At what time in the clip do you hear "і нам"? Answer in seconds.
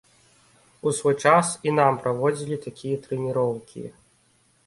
1.69-1.99